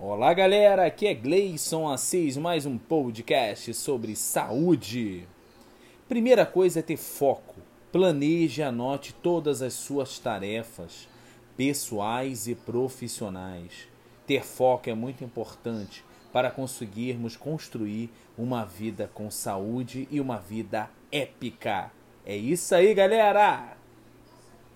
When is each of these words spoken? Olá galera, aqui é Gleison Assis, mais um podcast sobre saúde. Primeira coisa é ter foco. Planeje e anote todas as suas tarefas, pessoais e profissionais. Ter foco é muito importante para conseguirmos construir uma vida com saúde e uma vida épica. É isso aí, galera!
Olá 0.00 0.32
galera, 0.32 0.86
aqui 0.86 1.08
é 1.08 1.12
Gleison 1.12 1.88
Assis, 1.88 2.36
mais 2.36 2.64
um 2.64 2.78
podcast 2.78 3.74
sobre 3.74 4.14
saúde. 4.14 5.26
Primeira 6.08 6.46
coisa 6.46 6.78
é 6.78 6.82
ter 6.82 6.96
foco. 6.96 7.56
Planeje 7.90 8.60
e 8.60 8.64
anote 8.64 9.12
todas 9.12 9.60
as 9.60 9.72
suas 9.72 10.20
tarefas, 10.20 11.08
pessoais 11.56 12.46
e 12.46 12.54
profissionais. 12.54 13.88
Ter 14.24 14.44
foco 14.44 14.88
é 14.88 14.94
muito 14.94 15.24
importante 15.24 16.04
para 16.32 16.48
conseguirmos 16.48 17.36
construir 17.36 18.08
uma 18.38 18.64
vida 18.64 19.10
com 19.12 19.28
saúde 19.32 20.06
e 20.12 20.20
uma 20.20 20.38
vida 20.38 20.88
épica. 21.10 21.90
É 22.24 22.36
isso 22.36 22.72
aí, 22.72 22.94
galera! 22.94 23.77